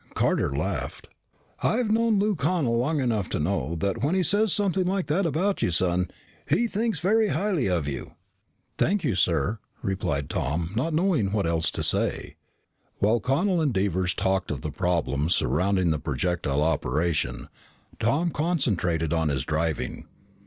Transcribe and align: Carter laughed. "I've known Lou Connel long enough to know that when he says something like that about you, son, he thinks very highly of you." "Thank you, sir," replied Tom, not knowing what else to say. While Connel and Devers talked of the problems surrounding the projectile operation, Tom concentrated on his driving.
Carter 0.15 0.49
laughed. 0.57 1.09
"I've 1.61 1.91
known 1.91 2.17
Lou 2.17 2.33
Connel 2.35 2.75
long 2.75 2.99
enough 2.99 3.29
to 3.29 3.39
know 3.39 3.75
that 3.75 4.01
when 4.03 4.15
he 4.15 4.23
says 4.23 4.51
something 4.51 4.87
like 4.87 5.05
that 5.05 5.27
about 5.27 5.61
you, 5.61 5.69
son, 5.69 6.09
he 6.49 6.65
thinks 6.65 6.99
very 6.99 7.27
highly 7.27 7.67
of 7.69 7.87
you." 7.87 8.15
"Thank 8.79 9.03
you, 9.03 9.13
sir," 9.13 9.59
replied 9.83 10.27
Tom, 10.27 10.71
not 10.75 10.95
knowing 10.95 11.31
what 11.31 11.45
else 11.45 11.69
to 11.69 11.83
say. 11.83 12.35
While 12.97 13.19
Connel 13.19 13.61
and 13.61 13.71
Devers 13.71 14.15
talked 14.15 14.49
of 14.49 14.61
the 14.61 14.71
problems 14.71 15.35
surrounding 15.35 15.91
the 15.91 15.99
projectile 15.99 16.63
operation, 16.63 17.47
Tom 17.99 18.31
concentrated 18.31 19.13
on 19.13 19.29
his 19.29 19.43
driving. 19.45 20.07